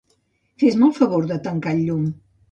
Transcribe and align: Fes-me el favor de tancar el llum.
Fes-me 0.61 0.87
el 0.87 0.95
favor 0.99 1.27
de 1.31 1.37
tancar 1.47 1.73
el 1.79 1.83
llum. 1.91 2.09